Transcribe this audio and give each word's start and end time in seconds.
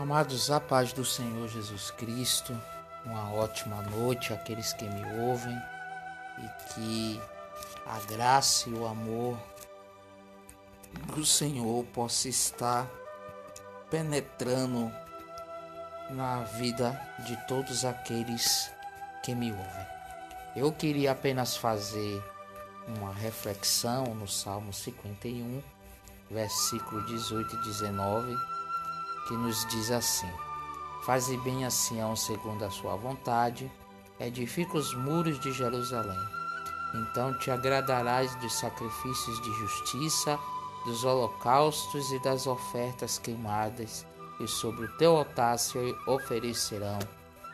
Amados, 0.00 0.48
a 0.48 0.60
paz 0.60 0.92
do 0.92 1.04
Senhor 1.04 1.48
Jesus 1.48 1.90
Cristo, 1.90 2.56
uma 3.04 3.32
ótima 3.32 3.82
noite 3.82 4.32
àqueles 4.32 4.72
que 4.72 4.84
me 4.84 5.04
ouvem 5.22 5.60
e 6.38 6.72
que 6.72 7.20
a 7.84 7.98
graça 8.06 8.70
e 8.70 8.74
o 8.74 8.86
amor 8.86 9.36
do 11.16 11.26
Senhor 11.26 11.84
possa 11.86 12.28
estar 12.28 12.88
penetrando 13.90 14.88
na 16.10 16.44
vida 16.44 16.92
de 17.26 17.36
todos 17.48 17.84
aqueles 17.84 18.70
que 19.24 19.34
me 19.34 19.50
ouvem. 19.50 19.86
Eu 20.54 20.70
queria 20.70 21.10
apenas 21.10 21.56
fazer 21.56 22.22
uma 22.86 23.12
reflexão 23.12 24.14
no 24.14 24.28
Salmo 24.28 24.72
51, 24.72 25.60
versículo 26.30 27.04
18 27.04 27.52
e 27.52 27.62
19 27.64 28.57
que 29.28 29.36
nos 29.36 29.66
diz 29.66 29.90
assim: 29.90 30.30
Faze 31.02 31.36
bem 31.38 31.64
a 31.64 31.70
Sião 31.70 32.16
segundo 32.16 32.64
a 32.64 32.70
sua 32.70 32.96
vontade, 32.96 33.70
edifica 34.18 34.78
os 34.78 34.94
muros 34.94 35.38
de 35.38 35.52
Jerusalém. 35.52 36.18
Então 36.94 37.38
te 37.38 37.50
agradarás 37.50 38.34
dos 38.36 38.54
sacrifícios 38.54 39.40
de 39.42 39.52
justiça, 39.52 40.38
dos 40.86 41.04
holocaustos 41.04 42.10
e 42.10 42.18
das 42.20 42.46
ofertas 42.46 43.18
queimadas, 43.18 44.06
e 44.40 44.48
sobre 44.48 44.86
o 44.86 44.96
teu 44.96 45.16
altar 45.16 45.58
se 45.58 45.78
oferecerão 46.06 46.98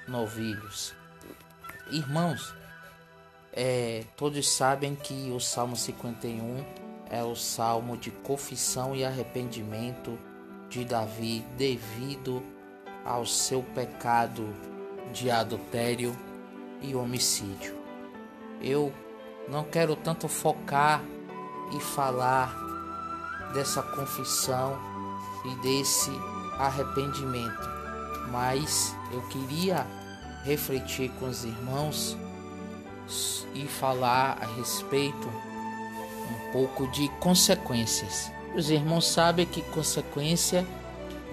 novilhos. 0.07 0.95
Irmãos, 1.91 2.55
é, 3.53 4.05
todos 4.17 4.49
sabem 4.49 4.95
que 4.95 5.31
o 5.33 5.41
Salmo 5.41 5.77
51 5.77 6.65
é 7.11 7.23
o 7.23 7.35
salmo 7.35 7.97
de 7.97 8.11
confissão 8.11 8.95
e 8.95 9.05
arrependimento 9.05 10.19
de 10.75 10.85
Davi 10.85 11.45
devido 11.57 12.43
ao 13.05 13.25
seu 13.25 13.63
pecado 13.63 14.53
de 15.13 15.31
adultério 15.31 16.17
e 16.83 16.97
homicídio. 16.97 17.79
Eu 18.61 18.93
não 19.49 19.63
quero 19.63 19.95
tanto 19.95 20.27
focar 20.27 21.01
e 21.77 21.81
falar 21.81 22.53
dessa 23.55 23.83
confissão 23.83 24.77
e 25.45 25.55
desse 25.63 26.11
arrependimento, 26.59 27.71
mas 28.33 28.97
eu 29.13 29.23
queria 29.29 29.87
refletir 30.43 31.09
com 31.21 31.27
os 31.27 31.45
irmãos 31.45 32.17
e 33.55 33.65
falar 33.67 34.39
a 34.43 34.47
respeito 34.57 35.29
um 35.29 36.53
pouco 36.53 36.89
de 36.89 37.09
consequências 37.21 38.34
os 38.55 38.71
irmãos 38.71 39.07
sabem 39.09 39.45
que 39.45 39.63
consequência 39.63 40.67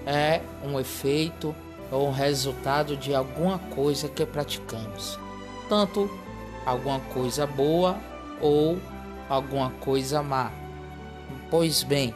é 0.04 0.40
um 0.64 0.78
efeito 0.78 1.54
ou 1.90 2.08
um 2.08 2.12
resultado 2.12 2.96
de 2.96 3.14
alguma 3.14 3.58
coisa 3.58 4.08
que 4.08 4.26
praticamos, 4.26 5.18
tanto 5.68 6.10
alguma 6.66 7.00
coisa 7.00 7.46
boa 7.46 7.96
ou 8.40 8.78
alguma 9.28 9.70
coisa 9.80 10.22
má. 10.22 10.50
Pois 11.50 11.82
bem, 11.82 12.14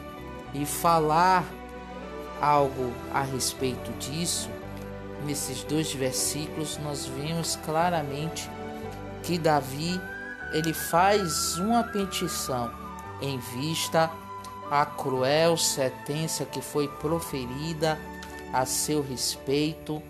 e 0.53 0.65
falar 0.65 1.45
algo 2.41 2.91
a 3.13 3.21
respeito 3.21 3.91
disso, 3.99 4.49
nesses 5.25 5.63
dois 5.63 5.93
versículos 5.93 6.77
nós 6.83 7.05
vemos 7.05 7.55
claramente 7.65 8.49
que 9.23 9.37
Davi 9.37 9.99
ele 10.53 10.73
faz 10.73 11.57
uma 11.57 11.83
petição 11.83 12.71
em 13.21 13.37
vista 13.37 14.09
a 14.69 14.85
cruel 14.85 15.57
sentença 15.57 16.45
que 16.45 16.61
foi 16.61 16.87
proferida 16.87 17.97
a 18.51 18.65
seu 18.65 19.01
respeito 19.01 20.01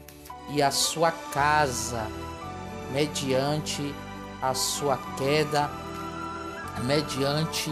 e 0.49 0.61
a 0.61 0.71
sua 0.71 1.11
casa, 1.11 2.07
mediante 2.91 3.93
a 4.41 4.53
sua 4.53 4.97
queda, 5.17 5.69
mediante 6.83 7.71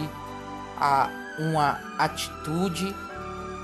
a 0.76 1.08
uma 1.38 1.80
atitude 1.98 2.94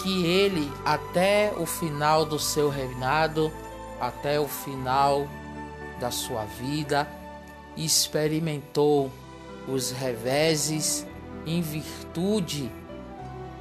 que 0.02 0.26
ele 0.26 0.70
até 0.84 1.52
o 1.56 1.66
final 1.66 2.24
do 2.24 2.38
seu 2.38 2.68
reinado, 2.68 3.52
até 4.00 4.40
o 4.40 4.48
final 4.48 5.28
da 6.00 6.10
sua 6.10 6.44
vida, 6.44 7.08
experimentou 7.76 9.10
os 9.68 9.92
reveses 9.92 11.06
em 11.46 11.60
virtude 11.60 12.70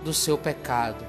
do 0.04 0.14
seu 0.14 0.38
pecado. 0.38 1.06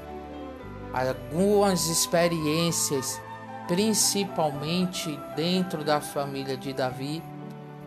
Algumas 0.93 1.87
experiências, 1.87 3.19
principalmente 3.67 5.19
dentro 5.35 5.83
da 5.83 5.99
família 5.99 6.55
de 6.55 6.71
Davi, 6.73 7.23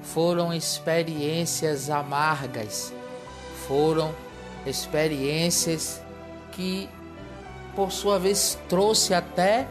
foram 0.02 0.52
experiências 0.52 1.90
amargas, 1.90 2.92
foram 3.66 4.14
experiências 4.64 6.02
que, 6.52 6.88
por 7.74 7.92
sua 7.92 8.18
vez, 8.18 8.58
trouxe 8.68 9.14
até 9.14 9.68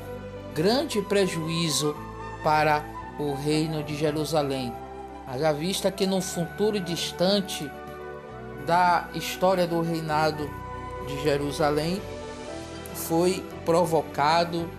grande 0.54 1.02
prejuízo 1.02 1.96
para 2.44 2.84
o 3.20 3.34
reino 3.34 3.84
de 3.84 3.96
Jerusalém. 3.96 4.74
Haja 5.28 5.52
vista 5.52 5.92
que 5.92 6.06
no 6.06 6.22
futuro 6.22 6.80
distante 6.80 7.70
da 8.66 9.10
história 9.14 9.68
do 9.68 9.82
reinado 9.82 10.50
de 11.08 11.22
Jerusalém 11.24 12.02
foi 12.94 13.44
provocado 13.66 14.70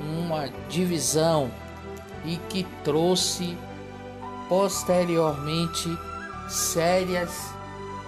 uma 0.00 0.48
divisão 0.68 1.50
e 2.24 2.36
que 2.48 2.66
trouxe 2.84 3.56
posteriormente 4.48 5.88
sérias 6.48 7.52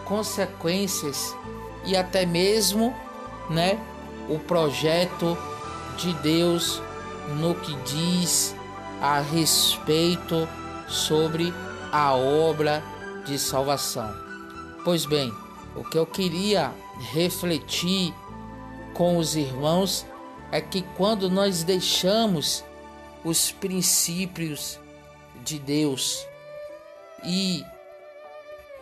consequências 0.05 1.35
e 1.85 1.97
até 1.97 2.27
mesmo, 2.27 2.95
né, 3.49 3.79
o 4.29 4.39
projeto 4.39 5.37
de 5.97 6.13
Deus 6.15 6.83
no 7.41 7.55
que 7.55 7.75
diz 7.83 8.55
a 9.01 9.21
respeito 9.21 10.49
sobre 10.89 11.53
a 11.93 12.15
obra 12.15 12.83
de 13.25 13.39
salvação. 13.39 14.13
Pois 14.85 15.07
bem, 15.07 15.33
o 15.75 15.83
que 15.85 15.99
eu 15.99 16.07
queria 16.07 16.73
refletir 16.99 18.15
com 18.93 19.19
os 19.19 19.35
irmãos 19.37 20.07
é 20.53 20.61
que 20.61 20.83
quando 20.97 21.29
nós 21.29 21.63
deixamos 21.65 22.65
os 23.25 23.51
princípios 23.51 24.79
de 25.43 25.59
Deus 25.59 26.27
e 27.25 27.65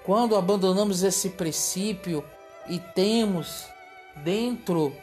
quando 0.05 0.37
abandonamos 0.37 1.03
esse 1.03 1.31
princípio 1.31 2.25
e 2.69 2.79
temos 2.79 3.67
dentro 4.17 4.95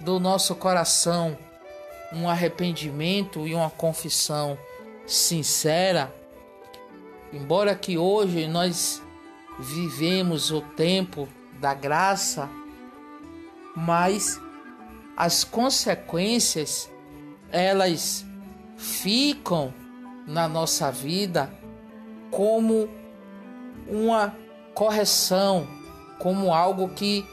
do 0.00 0.18
nosso 0.18 0.54
coração 0.54 1.36
um 2.12 2.28
arrependimento 2.28 3.46
e 3.46 3.54
uma 3.54 3.70
confissão 3.70 4.58
sincera, 5.06 6.14
embora 7.32 7.74
que 7.74 7.96
hoje 7.96 8.46
nós 8.46 9.02
vivemos 9.58 10.50
o 10.50 10.60
tempo 10.60 11.28
da 11.62 11.74
graça, 11.74 12.50
mas 13.76 14.40
as 15.16 15.44
consequências 15.44 16.90
elas 17.52 18.26
ficam 18.76 19.72
na 20.26 20.48
nossa 20.48 20.90
vida 20.90 21.48
como 22.32 22.88
uma 23.86 24.36
correção, 24.74 25.68
como 26.18 26.52
algo 26.52 26.88
que 26.88 27.24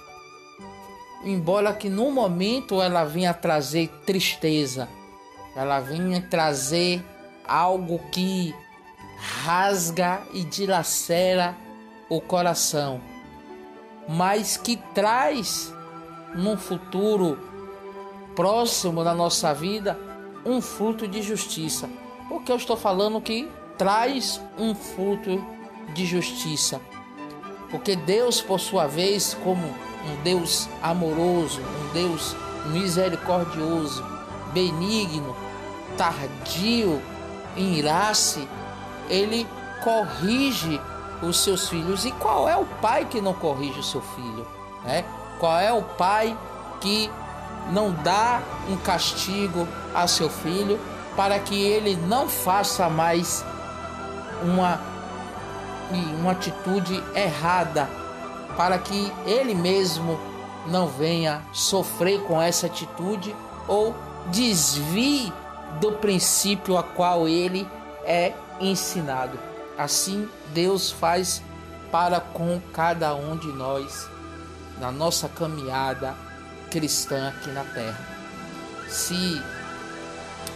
embora 1.25 1.73
que 1.73 1.89
no 1.89 2.11
momento 2.11 2.83
ela 2.83 3.03
venha 3.03 3.33
trazer 3.33 3.87
tristeza, 4.05 4.87
ela 5.55 5.79
venha 5.79 6.21
trazer 6.21 7.03
algo 7.47 7.97
que 8.11 8.53
rasga 9.43 10.21
e 10.33 10.43
dilacera 10.43 11.57
o 12.07 12.21
coração 12.21 13.08
mas 14.09 14.57
que 14.57 14.75
traz 14.75 15.71
num 16.33 16.57
futuro 16.57 17.37
próximo 18.35 19.03
da 19.03 19.13
nossa 19.13 19.53
vida 19.53 19.99
um 20.43 20.59
fruto 20.59 21.07
de 21.07 21.21
justiça. 21.21 21.87
Porque 22.27 22.51
eu 22.51 22.55
estou 22.55 22.75
falando 22.75 23.21
que 23.21 23.47
traz 23.77 24.41
um 24.57 24.73
fruto 24.73 25.43
de 25.93 26.07
justiça. 26.07 26.81
Porque 27.69 27.95
Deus, 27.95 28.41
por 28.41 28.59
sua 28.59 28.87
vez, 28.87 29.37
como 29.43 29.63
um 29.67 30.23
Deus 30.23 30.67
amoroso, 30.81 31.61
um 31.61 31.93
Deus 31.93 32.35
misericordioso, 32.71 34.03
benigno, 34.51 35.35
tardio 35.95 36.99
em 37.55 37.75
irar-se, 37.75 38.47
ele 39.07 39.45
corrige 39.83 40.81
os 41.21 41.39
seus 41.39 41.69
filhos. 41.69 42.05
E 42.05 42.11
qual 42.11 42.47
é 42.47 42.55
o 42.55 42.65
pai 42.81 43.05
que 43.05 43.21
não 43.21 43.33
corrige 43.33 43.79
o 43.79 43.83
seu 43.83 44.01
filho? 44.01 44.45
Né? 44.83 45.05
Qual 45.39 45.57
é 45.59 45.71
o 45.71 45.81
pai 45.81 46.37
que 46.79 47.09
não 47.71 47.91
dá 47.91 48.41
um 48.69 48.77
castigo 48.77 49.67
a 49.93 50.07
seu 50.07 50.29
filho 50.29 50.79
para 51.15 51.37
que 51.39 51.61
ele 51.61 51.95
não 51.95 52.27
faça 52.27 52.89
mais 52.89 53.43
uma, 54.43 54.79
uma 56.19 56.31
atitude 56.31 57.03
errada, 57.13 57.89
para 58.55 58.77
que 58.77 59.11
ele 59.25 59.53
mesmo 59.53 60.19
não 60.67 60.87
venha 60.87 61.41
sofrer 61.51 62.21
com 62.21 62.41
essa 62.41 62.67
atitude 62.67 63.35
ou 63.67 63.95
desvie 64.27 65.33
do 65.79 65.93
princípio 65.93 66.77
a 66.77 66.83
qual 66.83 67.27
ele 67.27 67.67
é 68.03 68.33
ensinado. 68.59 69.48
Assim 69.79 70.27
Deus 70.53 70.91
faz 70.91 71.41
para 71.89 72.19
com 72.19 72.59
cada 72.73 73.15
um 73.15 73.37
de 73.37 73.47
nós 73.47 74.09
na 74.77 74.91
nossa 74.91 75.29
caminhada 75.29 76.13
cristã 76.69 77.29
aqui 77.29 77.49
na 77.51 77.63
terra. 77.63 77.97
Se 78.89 79.41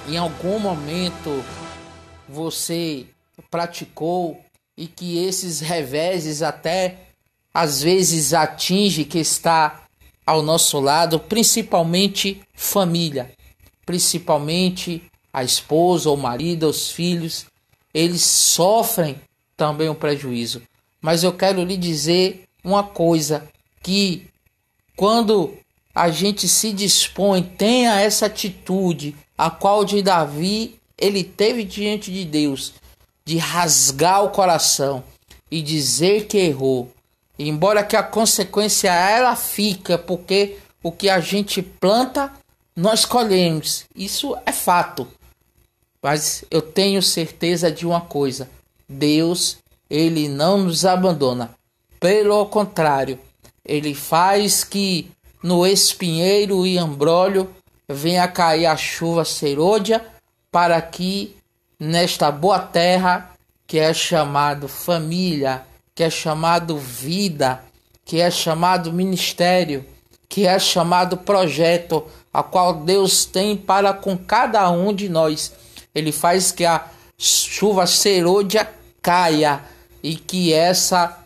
em 0.10 0.18
algum 0.18 0.60
momento 0.60 1.42
você 2.28 3.06
praticou 3.50 4.44
e 4.76 4.88
que 4.88 5.24
esses 5.24 5.62
reveses 5.62 6.42
até 6.42 7.08
às 7.54 7.82
vezes 7.82 8.34
atinge 8.34 9.06
que 9.06 9.20
está 9.20 9.84
ao 10.26 10.42
nosso 10.42 10.82
lado, 10.82 11.18
principalmente 11.18 12.42
família, 12.54 13.32
principalmente 13.86 15.02
a 15.32 15.46
esposa, 15.46 16.10
o 16.10 16.18
marido, 16.18 16.68
os 16.68 16.92
filhos, 16.92 17.46
eles 17.94 18.22
sofrem 18.22 19.20
também 19.56 19.90
um 19.90 19.96
prejuízo. 19.96 20.62
Mas 21.02 21.24
eu 21.24 21.34
quero 21.34 21.64
lhe 21.64 21.78
dizer 21.78 22.46
uma 22.64 22.84
coisa 22.84 23.48
que 23.82 24.28
quando 24.96 25.54
a 25.94 26.10
gente 26.10 26.48
se 26.48 26.72
dispõe, 26.72 27.44
tenha 27.44 28.00
essa 28.00 28.26
atitude, 28.26 29.16
a 29.38 29.50
qual 29.50 29.86
de 29.86 30.02
Davi 30.02 30.80
ele 30.98 31.24
teve 31.24 31.64
diante 31.64 32.12
de 32.12 32.26
Deus, 32.26 32.74
de 33.26 33.38
rasgar 33.38 34.24
o 34.24 34.30
coração 34.30 35.04
e 35.52 35.62
dizer 35.62 36.26
que 36.26 36.38
errou. 36.38 36.92
Embora 37.38 37.84
que 37.84 37.96
a 37.96 38.04
consequência 38.04 38.90
ela 38.92 39.36
fica, 39.36 39.98
porque 39.98 40.58
o 40.82 40.92
que 40.92 41.10
a 41.10 41.20
gente 41.20 41.62
planta, 41.62 42.32
nós 42.76 43.06
colhemos. 43.06 43.86
Isso 43.96 44.36
é 44.46 44.52
fato. 44.52 45.08
Mas 46.04 46.44
eu 46.52 46.62
tenho 46.62 47.02
certeza 47.02 47.72
de 47.72 47.88
uma 47.88 48.02
coisa: 48.02 48.50
Deus, 48.88 49.58
ele 49.90 50.28
não 50.28 50.58
nos 50.58 50.86
abandona. 50.86 51.56
Pelo 51.98 52.46
contrário, 52.48 53.18
ele 53.64 53.96
faz 53.96 54.66
que 54.66 55.10
no 55.42 55.66
espinheiro 55.66 56.66
e 56.66 56.78
ambrólio 56.78 57.50
venha 57.88 58.28
cair 58.28 58.66
a 58.66 58.76
chuva 58.76 59.24
serôdia 59.24 60.06
para 60.52 60.82
que 60.82 61.36
nesta 61.80 62.30
boa 62.30 62.60
terra 62.60 63.32
que 63.66 63.80
é 63.80 63.94
chamado 63.94 64.68
família, 64.68 65.64
que 65.96 66.04
é 66.04 66.10
chamado 66.10 66.78
vida, 66.78 67.64
que 68.04 68.20
é 68.20 68.30
chamado 68.30 68.92
ministério, 68.92 69.86
que 70.28 70.46
é 70.46 70.60
chamado 70.60 71.18
projeto, 71.18 72.06
a 72.34 72.44
qual 72.44 72.74
Deus 72.74 73.26
tem 73.26 73.56
para 73.56 73.94
com 73.94 74.18
cada 74.18 74.70
um 74.70 74.94
de 74.94 75.08
nós. 75.08 75.54
Ele 75.94 76.12
faz 76.12 76.52
que 76.52 76.66
a 76.66 76.88
chuva 77.18 77.86
serôdia 77.86 78.70
caia 79.02 79.62
e 80.02 80.16
que 80.16 80.52
essa 80.52 81.20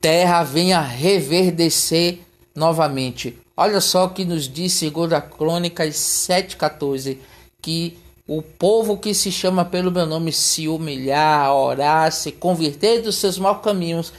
terra 0.00 0.42
venha 0.42 0.80
reverdecer 0.80 2.20
novamente. 2.54 3.36
Olha 3.56 3.80
só 3.80 4.04
o 4.04 4.10
que 4.10 4.24
nos 4.24 4.48
diz 4.48 4.72
segunda 4.72 5.20
Crônicas 5.20 5.96
7:14, 5.96 7.18
que 7.60 7.98
o 8.26 8.42
povo 8.42 8.96
que 8.96 9.12
se 9.14 9.32
chama 9.32 9.64
pelo 9.64 9.90
meu 9.90 10.06
nome 10.06 10.32
se 10.32 10.68
humilhar, 10.68 11.52
orar, 11.52 12.12
se 12.12 12.30
converter 12.30 13.02
dos 13.02 13.16
seus 13.16 13.38
maus 13.38 13.62
caminhos, 13.62 14.12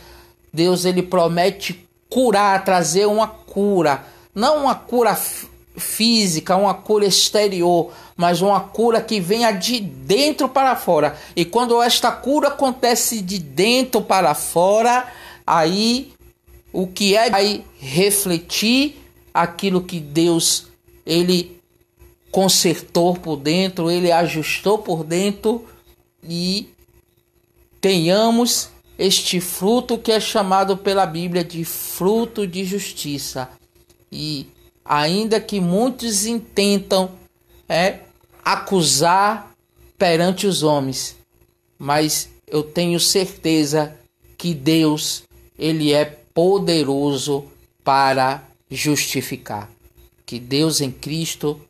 Deus 0.52 0.84
ele 0.84 1.04
promete 1.04 1.88
curar, 2.10 2.66
trazer 2.66 3.06
uma 3.06 3.28
cura, 3.28 4.04
não 4.34 4.64
uma 4.64 4.76
cura 4.76 5.16
física, 5.80 6.56
uma 6.56 6.74
cura 6.74 7.06
exterior, 7.06 7.92
mas 8.16 8.42
uma 8.42 8.60
cura 8.60 9.02
que 9.02 9.20
venha 9.20 9.52
de 9.52 9.80
dentro 9.80 10.50
para 10.50 10.76
fora. 10.76 11.18
E 11.36 11.46
quando 11.46 11.82
esta 11.82 12.12
cura 12.12 12.50
acontece 12.50 13.22
de 13.22 13.40
dentro 13.40 14.02
para 14.02 14.36
fora, 14.36 15.08
aí 15.46 16.12
o 16.72 16.86
que 16.88 17.16
é 17.16 17.30
vai 17.30 17.64
refletir 17.80 18.98
aquilo 19.34 19.82
que 19.82 20.00
Deus 20.00 20.68
ele 21.06 21.60
consertou 22.32 23.16
por 23.16 23.38
dentro, 23.38 23.90
ele 23.90 24.12
ajustou 24.12 24.78
por 24.78 25.04
dentro 25.04 25.66
e 26.24 26.70
tenhamos 27.82 28.70
este 28.98 29.40
fruto 29.40 29.98
que 29.98 30.12
é 30.12 30.20
chamado 30.20 30.76
pela 30.76 31.06
Bíblia 31.06 31.44
de 31.44 31.64
fruto 31.64 32.46
de 32.46 32.66
justiça. 32.66 33.50
E 34.12 34.48
ainda 34.90 35.40
que 35.40 35.62
muitos 35.62 36.26
intentam 36.26 37.12
é 37.70 38.00
acusar 38.44 39.52
perante 40.00 40.48
os 40.48 40.64
homens, 40.64 41.16
mas 41.78 42.28
eu 42.48 42.64
tenho 42.64 43.00
certeza 43.00 43.96
que 44.36 44.56
Deus 44.56 45.24
ele 45.60 45.94
é 45.94 46.06
poderoso 46.34 47.46
para 47.84 48.44
justificar. 48.72 49.70
Que 50.26 50.40
Deus 50.40 50.82
em 50.82 50.90
Cristo 50.90 51.62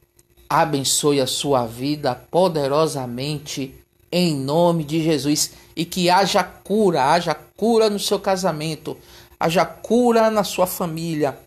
abençoe 0.47 1.19
a 1.19 1.27
sua 1.27 1.65
vida 1.65 2.15
poderosamente 2.15 3.75
em 4.09 4.33
nome 4.33 4.85
de 4.85 5.03
Jesus 5.03 5.51
e 5.75 5.83
que 5.83 6.09
haja 6.09 6.41
cura, 6.43 7.11
haja 7.11 7.35
cura 7.35 7.89
no 7.89 7.99
seu 7.99 8.19
casamento, 8.19 8.97
haja 9.37 9.65
cura 9.65 10.31
na 10.31 10.43
sua 10.43 10.65
família, 10.65 11.37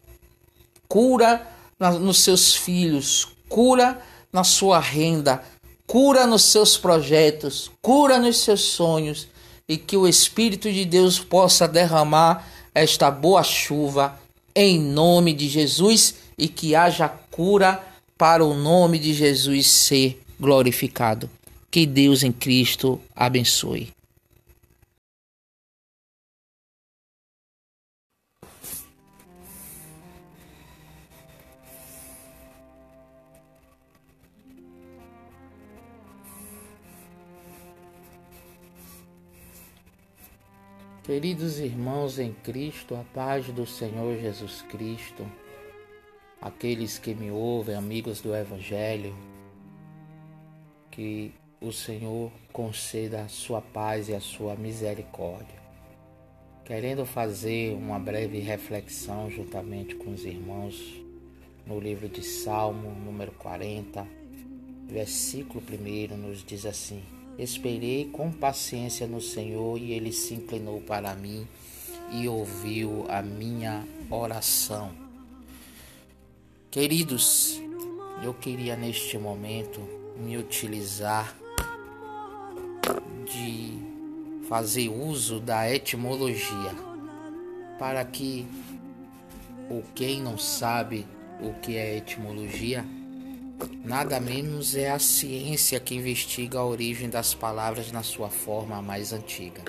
cura 0.87 1.52
nos 1.91 2.21
seus 2.21 2.55
filhos, 2.55 3.29
cura 3.49 4.01
na 4.33 4.45
sua 4.45 4.79
renda, 4.79 5.43
cura 5.87 6.27
nos 6.27 6.45
seus 6.45 6.77
projetos, 6.77 7.71
cura 7.83 8.19
nos 8.19 8.39
seus 8.39 8.61
sonhos 8.61 9.29
e 9.69 9.77
que 9.77 9.97
o 9.97 10.07
Espírito 10.07 10.73
de 10.73 10.85
Deus 10.85 11.19
possa 11.19 11.69
derramar 11.69 12.49
esta 12.75 13.11
boa 13.11 13.43
chuva 13.43 14.19
em 14.55 14.79
nome 14.81 15.33
de 15.33 15.49
Jesus 15.49 16.15
e 16.39 16.49
que 16.49 16.75
haja 16.75 17.09
cura 17.09 17.83
para 18.17 18.45
o 18.45 18.55
nome 18.55 18.99
de 18.99 19.13
Jesus 19.13 19.67
ser 19.67 20.21
glorificado. 20.39 21.29
Que 21.71 21.87
Deus 21.87 22.23
em 22.23 22.33
Cristo 22.33 23.01
abençoe. 23.17 23.93
Queridos 41.05 41.59
irmãos 41.59 42.21
em 42.21 42.33
Cristo, 42.33 42.95
a 42.95 43.03
paz 43.03 43.47
do 43.47 43.67
Senhor 43.67 44.17
Jesus 44.21 44.63
Cristo, 44.63 45.27
aqueles 46.41 46.97
que 46.97 47.13
me 47.13 47.29
ouvem, 47.29 47.75
amigos 47.75 48.21
do 48.21 48.33
Evangelho, 48.33 49.13
que 50.93 51.35
o 51.61 51.73
Senhor 51.73 52.31
conceda 52.53 53.23
a 53.23 53.29
sua 53.29 53.61
paz 53.61 54.09
e 54.09 54.15
a 54.15 54.21
sua 54.21 54.55
misericórdia. 54.55 55.61
Querendo 56.65 57.05
fazer 57.05 57.75
uma 57.75 57.99
breve 57.99 58.39
reflexão 58.39 59.29
juntamente 59.29 59.97
com 59.97 60.13
os 60.13 60.25
irmãos 60.25 61.03
no 61.67 61.81
livro 61.81 62.09
de 62.09 62.23
Salmo, 62.23 62.95
número 63.05 63.33
40, 63.33 64.07
versículo 64.87 65.61
1, 65.69 66.17
nos 66.17 66.45
diz 66.45 66.65
assim: 66.65 67.03
Esperei 67.39 68.07
com 68.13 68.31
paciência 68.31 69.07
no 69.07 69.21
Senhor 69.21 69.79
e 69.79 69.93
ele 69.93 70.13
se 70.13 70.35
inclinou 70.35 70.81
para 70.81 71.15
mim 71.15 71.47
e 72.11 72.29
ouviu 72.29 73.07
a 73.09 73.23
minha 73.23 73.87
oração. 74.11 74.93
Queridos, 76.71 77.61
eu 78.23 78.35
queria 78.35 78.77
neste 78.77 79.19
momento 79.19 79.81
me 80.17 80.37
utilizar 80.37 81.37
de 83.25 83.79
fazer 84.49 84.89
uso 84.89 85.41
da 85.41 85.71
etimologia 85.73 86.75
para 87.79 88.05
que 88.05 88.47
o 89.71 89.83
quem 89.95 90.21
não 90.21 90.37
sabe 90.37 91.07
o 91.41 91.55
que 91.61 91.77
é 91.77 91.97
etimologia 91.97 92.85
Nada 93.85 94.19
menos 94.19 94.75
é 94.75 94.91
a 94.91 94.99
ciência 94.99 95.79
que 95.79 95.95
investiga 95.95 96.59
a 96.59 96.65
origem 96.65 97.09
das 97.09 97.35
palavras 97.35 97.93
na 97.93 98.03
sua 98.03 98.29
forma 98.29 98.81
mais 98.81 99.13
antiga. 99.13 99.63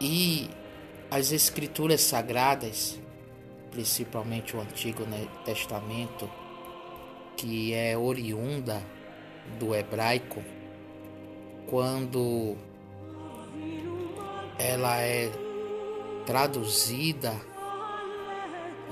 E 0.00 0.50
as 1.10 1.30
escrituras 1.30 2.00
sagradas, 2.00 2.98
principalmente 3.70 4.56
o 4.56 4.60
Antigo 4.60 5.04
Testamento, 5.44 6.28
que 7.36 7.72
é 7.72 7.96
oriunda 7.96 8.82
do 9.58 9.74
hebraico, 9.74 10.42
quando 11.66 12.56
ela 14.58 15.00
é 15.00 15.30
traduzida 16.26 17.34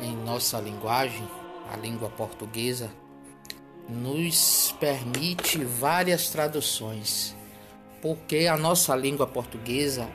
em 0.03 0.17
nossa 0.17 0.61
linguagem, 0.61 1.27
a 1.73 1.77
língua 1.77 2.09
portuguesa, 2.11 2.91
nos 3.91 4.75
permite 4.79 5.65
várias 5.65 6.31
traduções, 6.31 7.35
porque 8.01 8.47
a 8.47 8.57
nossa 8.57 8.95
língua 8.95 9.27
portuguesa 9.27 10.09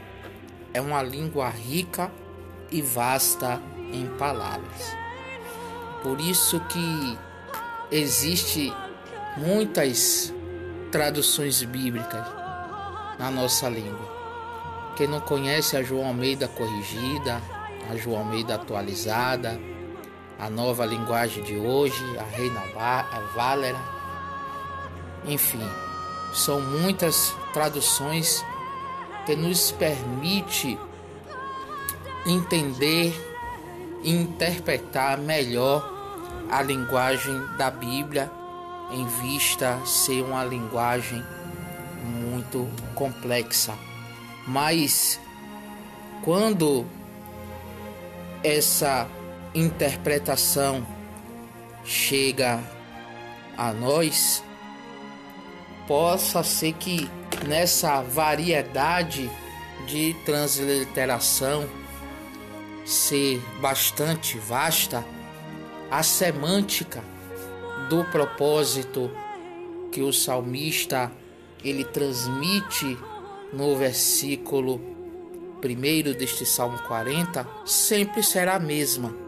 é 0.73 0.79
uma 0.79 1.03
língua 1.03 1.49
rica 1.49 2.11
e 2.71 2.81
vasta 2.81 3.61
em 3.91 4.07
palavras. 4.17 4.95
Por 6.01 6.19
isso 6.19 6.59
que 6.61 7.17
existe 7.91 8.73
muitas 9.37 10.33
traduções 10.91 11.61
bíblicas 11.63 12.25
na 13.19 13.29
nossa 13.29 13.67
língua. 13.67 14.15
Quem 14.95 15.07
não 15.07 15.19
conhece 15.19 15.75
a 15.75 15.83
João 15.83 16.07
Almeida 16.07 16.47
corrigida, 16.47 17.41
a 17.89 17.95
João 17.97 18.19
Almeida 18.19 18.55
atualizada, 18.55 19.59
a 20.39 20.49
nova 20.49 20.85
linguagem 20.85 21.43
de 21.43 21.55
hoje, 21.55 22.03
a 22.17 22.23
Reina 22.23 22.61
Valera, 23.33 23.79
enfim, 25.25 25.67
são 26.33 26.61
muitas 26.61 27.33
traduções 27.53 28.43
que 29.25 29.35
nos 29.35 29.71
permite 29.71 30.77
entender 32.25 33.13
e 34.03 34.11
interpretar 34.11 35.17
melhor 35.17 35.91
a 36.49 36.61
linguagem 36.61 37.41
da 37.57 37.71
Bíblia 37.71 38.31
em 38.91 39.05
vista 39.21 39.79
ser 39.85 40.21
uma 40.21 40.43
linguagem 40.43 41.23
muito 42.03 42.69
complexa. 42.93 43.73
Mas 44.47 45.19
quando 46.23 46.85
essa 48.43 49.07
interpretação 49.55 50.85
chega 51.83 52.61
a 53.57 53.71
nós, 53.71 54.43
possa 55.87 56.43
ser 56.43 56.73
que 56.73 57.09
nessa 57.47 58.01
variedade 58.01 59.29
de 59.87 60.13
transliteração 60.25 61.67
ser 62.83 63.41
bastante 63.61 64.37
vasta, 64.37 65.05
a 65.89 66.03
semântica 66.03 67.03
do 67.89 68.03
propósito 68.05 69.09
que 69.91 70.01
o 70.01 70.11
salmista 70.11 71.11
ele 71.63 71.85
transmite 71.85 72.97
no 73.53 73.75
versículo 73.75 74.81
primeiro 75.61 76.13
deste 76.13 76.45
Salmo 76.45 76.77
40 76.79 77.47
sempre 77.65 78.21
será 78.21 78.55
a 78.55 78.59
mesma. 78.59 79.24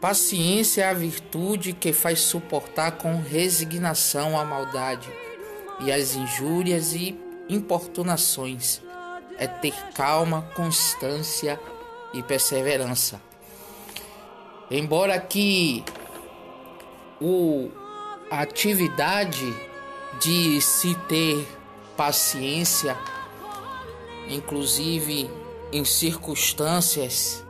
Paciência 0.00 0.82
é 0.82 0.88
a 0.88 0.92
virtude 0.92 1.72
que 1.72 1.92
faz 1.92 2.20
suportar 2.20 2.92
com 2.92 3.20
resignação 3.20 4.38
a 4.38 4.44
maldade 4.44 5.08
e 5.80 5.90
as 5.90 6.14
injúrias 6.14 6.92
e 6.92 7.18
importunações. 7.48 8.82
É 9.38 9.46
ter 9.46 9.74
calma, 9.94 10.42
constância 10.54 11.58
e 12.12 12.22
perseverança. 12.22 13.20
Embora 14.70 15.18
que 15.18 15.82
o, 17.20 17.70
a 18.30 18.42
atividade 18.42 19.54
de 20.20 20.60
se 20.60 20.94
ter 21.08 21.46
paciência, 21.96 22.96
inclusive 24.28 25.30
em 25.72 25.84
circunstâncias, 25.84 27.45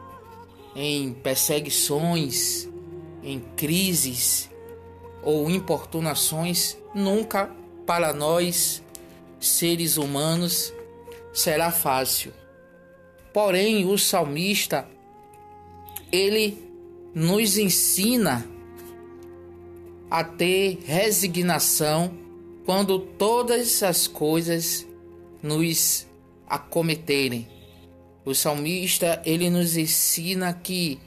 em 0.77 1.15
perseguições, 1.15 2.69
em 3.23 3.41
crises 3.57 4.51
ou 5.23 5.51
importunações, 5.51 6.77
nunca 6.95 7.51
para 7.87 8.13
nós, 8.13 8.83
seres 9.41 9.97
humanos, 9.97 10.73
será 11.33 11.73
fácil. 11.73 12.33
Porém, 13.33 13.87
o 13.87 13.97
salmista 13.97 14.87
ele 16.13 16.63
nos 17.15 17.57
ensina 17.57 18.47
a 20.11 20.23
ter 20.23 20.79
resignação 20.85 22.13
quando 22.67 22.99
todas 22.99 23.83
as 23.83 24.07
coisas 24.07 24.87
nos 25.43 26.07
acometerem. 26.47 27.56
O 28.27 28.35
salmista 28.35 29.23
ele 29.25 29.49
nos 29.49 29.77
ensina 29.77 30.53
que 30.53 30.99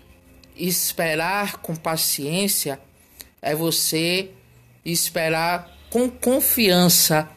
esperar 0.55 1.57
com 1.57 1.75
paciência 1.75 2.79
é 3.41 3.53
você 3.53 4.29
esperar 4.85 5.69
com 5.89 6.09
confiança 6.09 7.29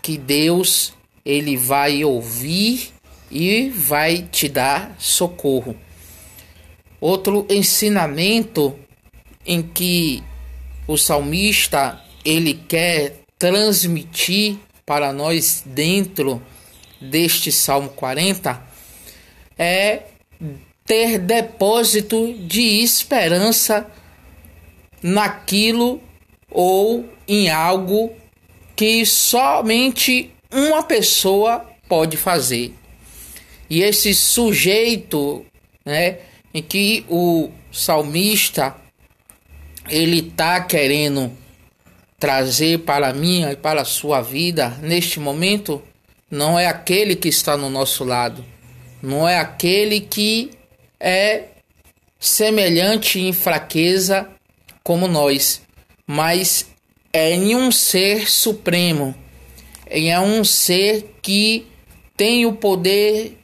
que 0.00 0.16
Deus 0.16 0.94
ele 1.24 1.56
vai 1.56 2.04
ouvir 2.04 2.92
e 3.28 3.68
vai 3.70 4.18
te 4.30 4.48
dar 4.48 4.94
socorro. 4.96 5.76
Outro 7.00 7.44
ensinamento 7.50 8.78
em 9.44 9.60
que 9.60 10.22
o 10.86 10.96
salmista 10.96 12.00
ele 12.24 12.54
quer 12.54 13.22
transmitir 13.36 14.56
para 14.86 15.12
nós 15.12 15.64
dentro 15.66 16.40
deste 17.00 17.50
Salmo 17.50 17.88
40 17.88 18.69
é 19.60 20.04
ter 20.86 21.18
depósito 21.18 22.32
de 22.32 22.82
esperança 22.82 23.86
naquilo 25.02 26.00
ou 26.50 27.06
em 27.28 27.50
algo 27.50 28.10
que 28.74 29.04
somente 29.04 30.30
uma 30.50 30.82
pessoa 30.82 31.66
pode 31.86 32.16
fazer. 32.16 32.74
E 33.68 33.82
esse 33.82 34.14
sujeito, 34.14 35.44
né, 35.84 36.20
em 36.54 36.62
que 36.62 37.04
o 37.06 37.50
salmista 37.70 38.74
ele 39.90 40.22
tá 40.22 40.62
querendo 40.62 41.30
trazer 42.18 42.78
para 42.80 43.12
mim 43.12 43.44
e 43.44 43.56
para 43.56 43.82
a 43.82 43.84
sua 43.84 44.22
vida 44.22 44.70
neste 44.80 45.20
momento 45.20 45.82
não 46.30 46.58
é 46.58 46.66
aquele 46.66 47.14
que 47.14 47.28
está 47.28 47.56
no 47.56 47.68
nosso 47.68 48.04
lado, 48.04 48.42
não 49.02 49.28
é 49.28 49.38
aquele 49.38 50.00
que 50.00 50.50
é 50.98 51.44
semelhante 52.18 53.18
em 53.18 53.32
fraqueza 53.32 54.28
como 54.82 55.08
nós, 55.08 55.62
mas 56.06 56.66
é 57.12 57.32
em 57.32 57.56
um 57.56 57.72
ser 57.72 58.30
supremo, 58.30 59.14
é 59.86 60.18
um 60.20 60.44
ser 60.44 61.16
que 61.22 61.66
tem 62.16 62.44
o 62.44 62.52
poder 62.52 63.38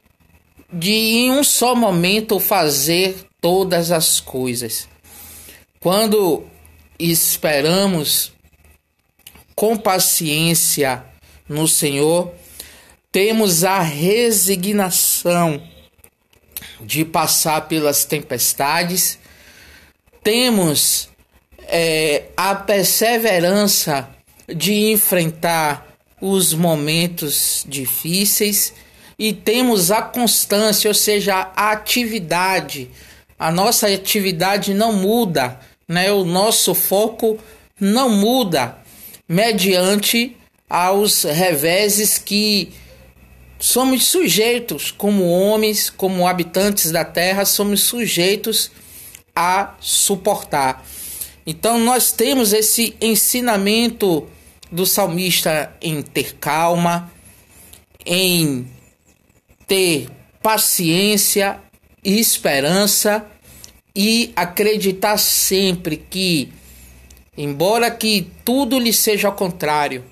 de 0.73 0.93
em 0.93 1.33
um 1.33 1.43
só 1.43 1.75
momento 1.75 2.39
fazer 2.39 3.27
todas 3.41 3.91
as 3.91 4.21
coisas. 4.21 4.89
Quando 5.81 6.45
esperamos 6.99 8.33
com 9.55 9.77
paciência 9.77 11.03
no 11.49 11.67
Senhor, 11.67 12.35
temos 13.17 13.65
a 13.65 13.81
resignação 13.81 15.63
de 16.83 17.03
passar 17.03 17.63
pelas 17.63 18.05
tempestades, 18.05 19.19
temos 20.23 21.09
é, 21.63 22.25
a 22.37 22.55
perseverança 22.55 24.07
de 24.47 24.91
enfrentar 24.91 25.97
os 26.21 26.53
momentos 26.53 27.65
difíceis 27.67 28.75
e 29.19 29.33
temos 29.33 29.91
a 29.91 30.03
constância, 30.03 30.89
ou 30.89 30.95
seja, 30.95 31.51
a 31.57 31.71
atividade. 31.71 32.91
A 33.39 33.51
nossa 33.51 33.87
atividade 33.87 34.75
não 34.75 34.93
muda, 34.93 35.59
né? 35.89 36.13
O 36.13 36.23
nosso 36.23 36.75
foco 36.75 37.39
não 37.81 38.11
muda 38.11 38.77
mediante 39.27 40.37
aos 40.69 41.23
reveses 41.23 42.19
que 42.19 42.75
somos 43.59 44.05
sujeitos, 44.07 44.91
como 44.91 45.29
homens, 45.29 45.89
como 45.91 46.27
habitantes 46.27 46.91
da 46.91 47.05
terra, 47.05 47.45
somos 47.45 47.83
sujeitos 47.83 48.71
a 49.35 49.75
suportar. 49.81 50.85
Então 51.47 51.79
nós 51.79 52.13
temos 52.13 52.53
esse 52.53 52.97
ensinamento 53.01 54.29
do 54.71 54.85
salmista 54.85 55.75
em 55.81 56.03
ter 56.03 56.35
calma, 56.35 57.11
em 58.05 58.67
ter 59.67 60.09
paciência 60.43 61.61
e 62.05 62.19
esperança 62.19 63.27
e 63.95 64.33
acreditar 64.37 65.19
sempre 65.19 65.97
que, 65.97 66.53
embora 67.37 67.91
que 67.91 68.31
tudo 68.45 68.79
lhe 68.79 68.93
seja 68.93 69.29
ao 69.29 69.35
contrário, 69.35 70.05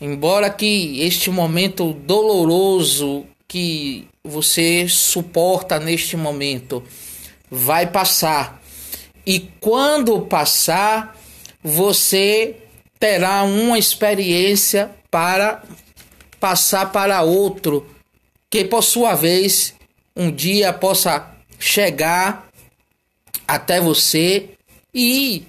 embora 0.00 0.50
que 0.50 1.00
este 1.00 1.30
momento 1.30 1.92
doloroso 1.92 3.26
que 3.46 4.06
você 4.22 4.86
suporta 4.88 5.80
neste 5.80 6.16
momento 6.16 6.82
vai 7.50 7.86
passar. 7.86 8.60
E 9.26 9.40
quando 9.60 10.20
passar, 10.22 11.16
você 11.62 12.56
terá 12.98 13.42
uma 13.42 13.78
experiência 13.78 14.90
para 15.10 15.62
passar 16.38 16.92
para 16.92 17.22
outro, 17.22 17.86
que 18.50 18.64
por 18.64 18.82
sua 18.82 19.14
vez 19.14 19.74
um 20.14 20.30
dia 20.30 20.72
possa 20.72 21.34
chegar 21.58 22.48
até 23.46 23.80
você 23.80 24.50
e 24.94 25.44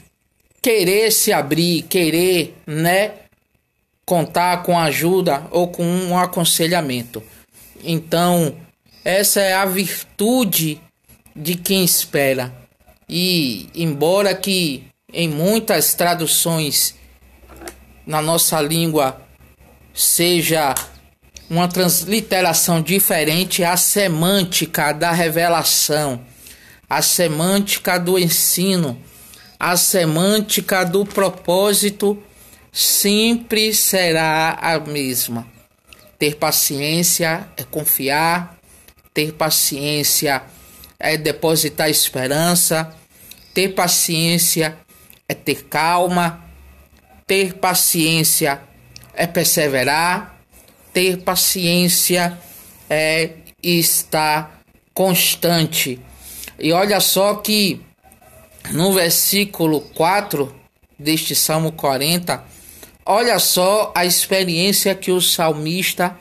querer 0.61 1.11
se 1.11 1.31
abrir, 1.31 1.83
querer, 1.83 2.55
né, 2.65 3.13
contar 4.09 4.63
com 4.63 4.75
ajuda 4.75 5.45
ou 5.51 5.67
com 5.67 5.83
um 5.83 6.17
aconselhamento. 6.17 7.21
Então, 7.83 8.55
essa 9.05 9.39
é 9.39 9.53
a 9.53 9.65
virtude 9.65 10.81
de 11.35 11.53
quem 11.53 11.85
espera. 11.85 12.51
E 13.07 13.69
embora 13.75 14.33
que 14.33 14.87
em 15.13 15.29
muitas 15.29 15.93
traduções 15.93 16.95
na 18.03 18.19
nossa 18.19 18.59
língua 18.59 19.21
seja 19.93 20.73
uma 21.47 21.67
transliteração 21.67 22.81
diferente, 22.81 23.63
a 23.63 23.77
semântica 23.77 24.91
da 24.91 25.11
revelação, 25.11 26.19
a 26.89 27.03
semântica 27.03 27.99
do 27.99 28.17
ensino, 28.17 28.99
a 29.59 29.77
semântica 29.77 30.83
do 30.83 31.05
propósito 31.05 32.17
sempre 32.71 33.73
será 33.73 34.57
a 34.61 34.79
mesma. 34.79 35.47
Ter 36.17 36.35
paciência 36.35 37.47
é 37.55 37.63
confiar, 37.63 38.57
ter 39.13 39.33
paciência 39.33 40.43
é 40.99 41.15
depositar 41.17 41.89
esperança, 41.89 42.93
ter 43.53 43.69
paciência 43.69 44.77
é 45.27 45.33
ter 45.33 45.63
calma, 45.65 46.43
ter 47.25 47.53
paciência 47.53 48.61
é 49.13 49.25
perseverar, 49.27 50.38
ter 50.93 51.17
paciência 51.17 52.38
é 52.89 53.31
estar 53.63 54.61
constante. 54.93 55.99
E 56.57 56.73
olha 56.73 56.99
só 56.99 57.35
que 57.35 57.81
no 58.71 58.93
versículo 58.93 59.81
4 59.81 60.53
deste 60.97 61.33
Salmo 61.35 61.71
40, 61.71 62.43
olha 63.09 63.39
só 63.39 63.91
a 63.95 64.05
experiência 64.05 64.93
que 64.93 65.11
o 65.11 65.19
salmista 65.19 66.15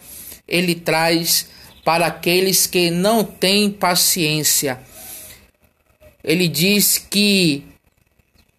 ele 0.48 0.74
traz 0.74 1.46
para 1.84 2.06
aqueles 2.06 2.66
que 2.66 2.90
não 2.90 3.22
têm 3.22 3.70
paciência. 3.70 4.80
Ele 6.24 6.48
diz 6.48 6.96
que 6.96 7.66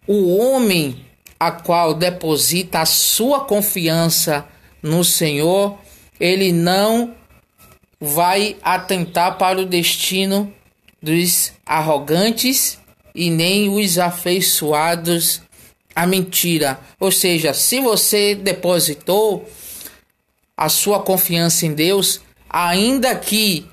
o 0.06 0.36
homem 0.36 1.04
a 1.38 1.50
qual 1.50 1.92
deposita 1.92 2.80
a 2.80 2.86
sua 2.86 3.40
confiança 3.40 4.46
no 4.80 5.02
Senhor, 5.02 5.78
ele 6.20 6.52
não 6.52 7.14
vai 8.00 8.56
atentar 8.62 9.38
para 9.38 9.60
o 9.60 9.66
destino 9.66 10.52
dos 11.02 11.52
arrogantes 11.66 12.78
e 13.14 13.28
nem 13.30 13.68
os 13.68 13.98
afeiçoados 13.98 15.42
à 15.94 16.06
mentira. 16.06 16.78
Ou 16.98 17.10
seja, 17.10 17.52
se 17.52 17.80
você 17.80 18.34
depositou 18.34 19.48
a 20.56 20.68
sua 20.68 21.00
confiança 21.00 21.66
em 21.66 21.72
Deus, 21.72 22.20
ainda 22.48 23.14
que 23.14 23.66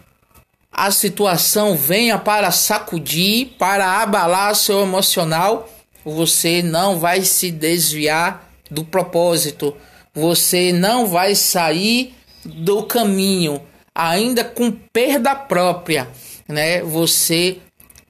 a 0.72 0.92
situação 0.92 1.76
venha 1.76 2.18
para 2.18 2.52
sacudir, 2.52 3.56
para 3.58 4.02
abalar 4.02 4.56
seu 4.56 4.84
emocional, 4.84 5.68
você 6.06 6.62
não 6.62 7.00
vai 7.00 7.24
se 7.24 7.52
desviar 7.52 8.50
do 8.70 8.86
propósito, 8.86 9.76
você 10.14 10.72
não 10.72 11.08
vai 11.08 11.36
sair 11.36 12.16
do 12.46 12.84
caminho, 12.84 13.62
ainda 13.94 14.44
com 14.44 14.72
perda 14.72 15.36
própria, 15.36 16.08
né? 16.48 16.82
Você 16.84 17.58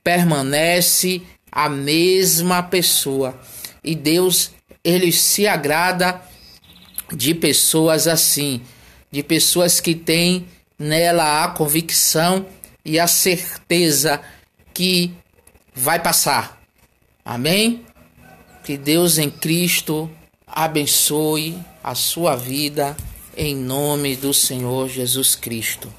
permanece 0.03 1.21
a 1.51 1.67
mesma 1.67 2.61
pessoa. 2.61 3.39
E 3.83 3.95
Deus, 3.95 4.51
ele 4.83 5.11
se 5.11 5.47
agrada 5.47 6.21
de 7.13 7.33
pessoas 7.33 8.07
assim, 8.07 8.61
de 9.11 9.23
pessoas 9.23 9.79
que 9.79 9.95
têm 9.95 10.47
nela 10.77 11.43
a 11.43 11.47
convicção 11.49 12.45
e 12.83 12.99
a 12.99 13.07
certeza 13.07 14.21
que 14.73 15.13
vai 15.73 15.99
passar. 15.99 16.61
Amém? 17.23 17.85
Que 18.63 18.77
Deus 18.77 19.17
em 19.17 19.29
Cristo 19.29 20.09
abençoe 20.45 21.57
a 21.83 21.95
sua 21.95 22.35
vida 22.35 22.95
em 23.35 23.55
nome 23.55 24.15
do 24.15 24.33
Senhor 24.33 24.89
Jesus 24.89 25.35
Cristo. 25.35 25.93